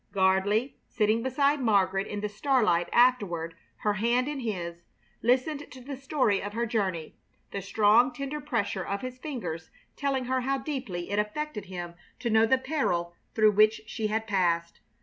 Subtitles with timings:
[0.11, 3.53] Gardley, sitting beside Margaret in the starlight afterward,
[3.85, 4.85] her hand in his,
[5.21, 7.17] listened to the story of her journey,
[7.51, 12.31] the strong, tender pressure of his fingers telling her how deeply it affected him to
[12.31, 14.81] know the peril through which she had passed.